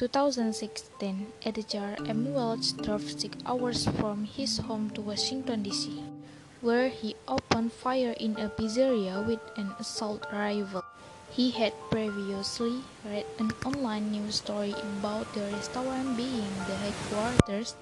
2016, 0.01 1.29
editor 1.45 1.93
M. 2.09 2.33
Welch 2.33 2.73
drove 2.81 3.05
six 3.05 3.37
hours 3.45 3.85
from 4.01 4.25
his 4.25 4.65
home 4.65 4.89
to 4.97 5.05
Washington 5.05 5.61
D.C., 5.61 5.93
where 6.65 6.89
he 6.89 7.21
opened 7.29 7.77
fire 7.77 8.17
in 8.17 8.33
a 8.41 8.49
pizzeria 8.49 9.21
with 9.29 9.45
an 9.61 9.77
assault 9.77 10.25
rifle. 10.33 10.88
He 11.39 11.53
had 11.53 11.71
previously 11.89 12.83
read 13.07 13.23
an 13.39 13.55
online 13.65 14.11
news 14.11 14.43
story 14.43 14.75
about 14.99 15.33
the 15.35 15.47
restaurant 15.55 16.17
being 16.17 16.51
the 16.67 16.75
headquarters 16.75 17.77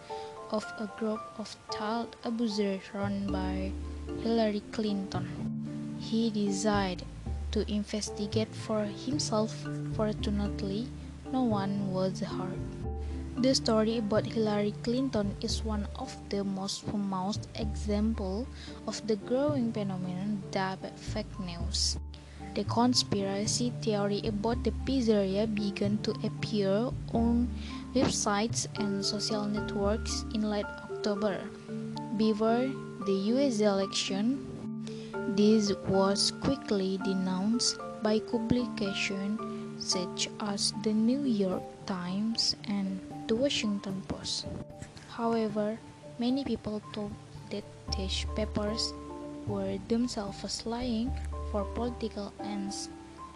of 0.51 0.63
a 0.77 0.85
group 1.01 1.25
of 1.39 1.57
child 1.73 2.17
abusers 2.23 2.83
run 2.93 3.33
by 3.33 3.73
Hillary 4.21 4.61
Clinton. 4.73 5.97
He 5.99 6.29
decided 6.29 7.07
to 7.53 7.65
investigate 7.65 8.53
for 8.53 8.85
himself. 8.85 9.57
Fortunately, 9.97 10.87
no 11.33 11.41
one 11.45 11.95
was 11.95 12.21
hurt. 12.21 12.61
The 13.41 13.55
story 13.55 14.05
about 14.05 14.27
Hillary 14.27 14.75
Clinton 14.85 15.35
is 15.41 15.65
one 15.65 15.89
of 15.97 16.13
the 16.29 16.45
most 16.45 16.85
famous 16.85 17.41
examples 17.55 18.49
of 18.87 19.01
the 19.09 19.17
growing 19.17 19.73
phenomenon 19.73 20.43
dubbed 20.53 20.93
fake 21.01 21.41
news. 21.41 21.97
The 22.57 22.65
conspiracy 22.65 23.71
theory 23.85 24.25
about 24.25 24.65
the 24.65 24.73
pizzeria 24.89 25.45
began 25.45 25.99
to 26.09 26.17
appear 26.25 26.89
on 27.13 27.53
websites 27.93 28.65
and 28.81 29.05
social 29.05 29.45
networks 29.45 30.25
in 30.33 30.41
late 30.41 30.65
October. 30.65 31.37
Before 32.17 32.65
the 33.05 33.13
US 33.37 33.61
election, 33.61 34.41
this 35.37 35.77
was 35.85 36.33
quickly 36.41 36.97
denounced 37.05 37.77
by 38.01 38.21
publications 38.25 39.37
such 39.77 40.33
as 40.41 40.73
the 40.81 40.95
New 40.97 41.29
York 41.29 41.63
Times 41.85 42.57
and 42.73 42.97
the 43.29 43.37
Washington 43.37 44.01
Post. 44.09 44.47
However, 45.13 45.77
many 46.19 46.43
people 46.43 46.81
thought 46.95 47.13
that 47.51 47.69
these 47.93 48.25
papers 48.35 48.95
were 49.47 49.77
themselves 49.93 50.65
lying 50.65 51.13
for 51.51 51.65
political 51.75 52.33
ends, 52.41 52.89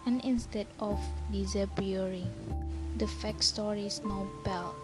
and 0.05 0.23
instead 0.23 0.67
of 0.79 0.99
disappearing, 1.31 2.29
the 2.97 3.07
fake 3.07 3.41
stories 3.41 4.01
now 4.03 4.27
belt. 4.43 4.75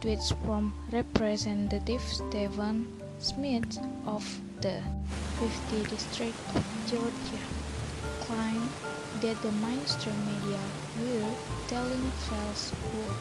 Tweets 0.00 0.32
from 0.44 0.72
Representative 0.90 2.00
Stephen 2.00 2.88
Smith 3.18 3.78
of 4.06 4.24
the 4.60 4.80
50th 5.38 5.90
District 5.90 6.36
of 6.54 6.64
Georgia 6.88 7.44
claimed 8.20 8.70
that 9.20 9.40
the 9.42 9.52
mainstream 9.52 10.16
media 10.24 10.60
were 11.00 11.34
telling 11.68 12.10
false 12.28 12.70
falsehood, 12.70 13.16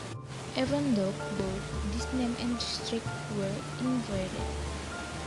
even 0.55 0.95
though 0.95 1.14
both 1.38 1.66
this 1.91 2.08
name 2.14 2.36
and 2.39 2.58
district 2.59 3.08
were 3.38 3.55
inverted. 3.80 4.47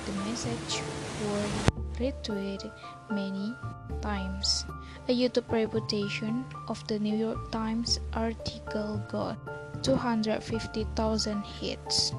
The 0.06 0.12
message 0.25 0.83
was 1.20 1.72
retweeted 1.98 2.73
many 3.11 3.55
times. 4.01 4.65
A 5.09 5.12
YouTube 5.12 5.51
reputation 5.51 6.45
of 6.69 6.87
the 6.87 6.99
New 6.99 7.17
York 7.17 7.51
Times 7.51 8.01
article 8.12 9.03
got 9.11 9.37
250,000 9.83 11.43
hits. 11.44 12.12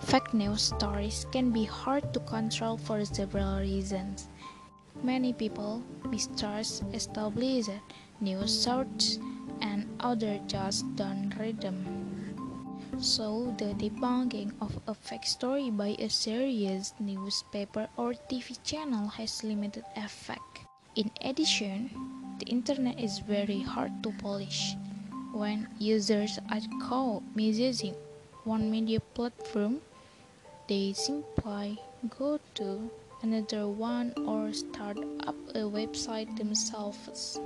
Fake 0.00 0.34
news 0.34 0.62
stories 0.62 1.26
can 1.32 1.50
be 1.50 1.64
hard 1.64 2.12
to 2.12 2.20
control 2.20 2.76
for 2.76 3.04
several 3.04 3.60
reasons. 3.60 4.28
Many 5.02 5.32
people 5.32 5.82
mistrust 6.04 6.84
established 6.92 7.70
news 8.20 8.52
sources 8.52 9.18
and 9.60 9.88
others 10.00 10.40
just 10.46 10.84
don't 10.96 11.32
read 11.38 11.60
them. 11.60 11.97
So, 13.00 13.54
the 13.58 13.78
debunking 13.78 14.54
of 14.60 14.74
a 14.88 14.92
fake 14.92 15.24
story 15.24 15.70
by 15.70 15.94
a 16.00 16.10
serious 16.10 16.94
newspaper 16.98 17.88
or 17.96 18.14
TV 18.26 18.58
channel 18.64 19.06
has 19.06 19.44
limited 19.44 19.84
effect. 19.94 20.66
In 20.96 21.08
addition, 21.22 21.94
the 22.40 22.46
internet 22.46 22.98
is 22.98 23.20
very 23.20 23.60
hard 23.60 24.02
to 24.02 24.10
polish. 24.18 24.74
When 25.30 25.68
users 25.78 26.40
are 26.50 26.66
caught 26.82 27.22
misusing 27.36 27.94
one 28.42 28.68
media 28.68 28.98
platform, 29.14 29.80
they 30.66 30.92
simply 30.92 31.78
go 32.18 32.40
to 32.56 32.90
another 33.22 33.68
one 33.68 34.14
or 34.26 34.52
start 34.52 34.98
up 35.26 35.36
a 35.54 35.66
website 35.66 36.36
themselves. 36.36 37.40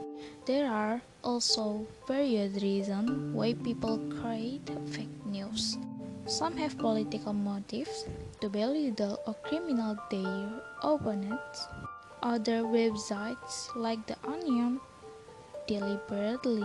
There 0.46 0.70
are 0.70 1.00
also 1.24 1.86
various 2.06 2.62
reasons 2.62 3.34
why 3.34 3.54
people 3.54 3.98
create 4.20 4.68
fake 4.86 5.26
news. 5.26 5.78
Some 6.26 6.56
have 6.56 6.78
political 6.78 7.32
motives 7.32 8.06
to 8.40 8.48
belittle 8.48 9.18
or 9.26 9.34
criminal 9.42 9.96
their 10.10 10.48
opponents. 10.82 11.66
Other 12.22 12.62
websites, 12.62 13.74
like 13.74 14.06
The 14.06 14.16
Onion, 14.24 14.80
deliberately 15.66 16.62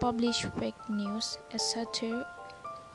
publish 0.00 0.46
fake 0.58 0.88
news 0.88 1.36
as 1.52 1.60
satire, 1.60 2.24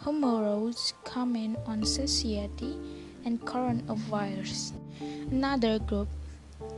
humorous 0.03 0.93
comment 1.03 1.57
on 1.67 1.85
society 1.85 2.77
and 3.25 3.41
affairs. 3.89 4.73
Another 5.31 5.79
group 5.79 6.07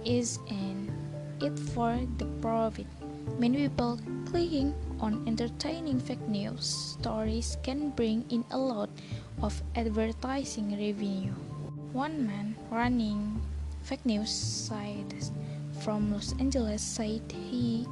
is 0.03 0.39
in 0.47 0.89
it 1.41 1.59
for 1.59 1.99
the 2.17 2.25
profit. 2.41 2.87
Many 3.37 3.67
people 3.67 3.99
clicking 4.25 4.73
on 4.99 5.27
entertaining 5.27 5.99
fake 5.99 6.25
news 6.27 6.97
stories 6.97 7.57
can 7.61 7.91
bring 7.91 8.25
in 8.29 8.43
a 8.51 8.57
lot 8.57 8.89
of 9.43 9.61
advertising 9.75 10.71
revenue. 10.71 11.35
One 11.93 12.25
man 12.25 12.55
running 12.71 13.41
fake 13.83 14.05
news 14.05 14.31
sites 14.31 15.31
from 15.83 16.11
Los 16.11 16.33
Angeles 16.39 16.81
said 16.81 17.21
he 17.31 17.85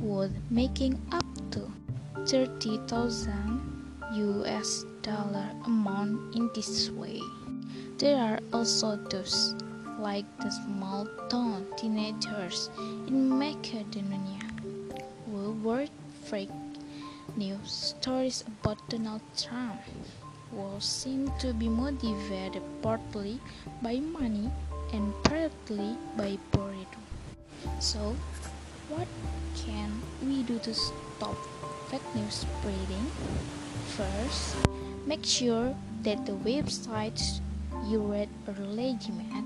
was 0.00 0.30
making 0.50 1.00
up 1.12 1.24
to 1.52 1.70
30,000 2.26 3.80
US 4.12 4.84
dollar 5.02 5.48
amount 5.64 6.34
in 6.34 6.50
this 6.54 6.90
way. 6.90 7.20
There 8.00 8.16
are 8.16 8.40
also 8.50 8.96
those 8.96 9.52
like 10.00 10.24
the 10.40 10.48
small 10.48 11.04
town 11.28 11.66
teenagers 11.76 12.70
in 13.06 13.28
Macedonia 13.28 14.40
who 15.28 15.52
were 15.60 15.84
fake 16.24 16.48
news 17.36 17.92
stories 18.00 18.42
about 18.48 18.80
Donald 18.88 19.20
Trump 19.36 19.84
will 20.50 20.80
seem 20.80 21.30
to 21.40 21.52
be 21.52 21.68
motivated 21.68 22.62
partly 22.80 23.38
by 23.82 24.00
money 24.00 24.48
and 24.94 25.12
partly 25.24 25.92
by 26.16 26.38
boredom. 26.52 27.04
So, 27.80 28.16
what 28.88 29.08
can 29.52 30.00
we 30.24 30.42
do 30.42 30.58
to 30.60 30.72
stop 30.72 31.36
fake 31.92 32.08
news 32.16 32.48
spreading? 32.48 33.12
First, 33.92 34.56
make 35.04 35.26
sure 35.26 35.76
that 36.00 36.24
the 36.24 36.32
websites 36.48 37.44
you 37.86 38.00
read 38.00 38.28
are 38.46 38.58
legitimate. 38.64 39.44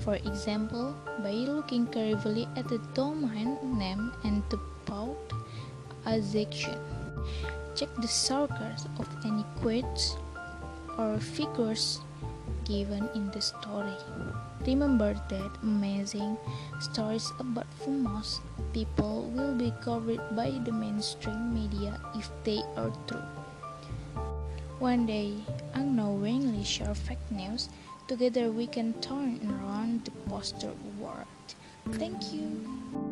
For 0.00 0.14
example, 0.14 0.94
by 1.22 1.32
looking 1.32 1.86
carefully 1.86 2.48
at 2.56 2.68
the 2.68 2.78
domain 2.94 3.58
name 3.78 4.12
and 4.24 4.42
the 4.50 4.58
about 4.88 5.20
section. 6.22 6.78
Check 7.76 7.92
the 8.00 8.08
sources 8.08 8.88
of 8.98 9.06
any 9.24 9.44
quotes 9.60 10.16
or 10.96 11.18
figures 11.20 12.00
given 12.64 13.08
in 13.14 13.30
the 13.30 13.40
story. 13.40 13.96
Remember 14.66 15.14
that 15.28 15.52
amazing 15.62 16.36
stories 16.80 17.30
about 17.38 17.68
famous 17.84 18.40
people 18.72 19.30
will 19.36 19.54
be 19.54 19.72
covered 19.84 20.20
by 20.34 20.50
the 20.64 20.72
mainstream 20.72 21.54
media 21.54 22.00
if 22.14 22.28
they 22.44 22.60
are 22.76 22.92
true. 23.06 23.28
One 24.80 25.06
day, 25.06 25.34
unknowingly 25.78 26.64
share 26.64 26.94
fake 26.94 27.30
news, 27.30 27.68
together 28.08 28.50
we 28.50 28.66
can 28.66 28.92
turn 29.00 29.38
around 29.48 30.04
the 30.04 30.10
poster 30.28 30.72
world. 30.98 31.54
Thank 31.92 32.32
you. 32.32 33.07